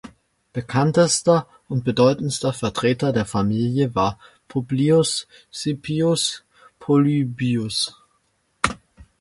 [0.53, 6.43] Bekanntester und bedeutendster Vertreter der Familie war Publius Cipius
[6.79, 7.95] Polybius.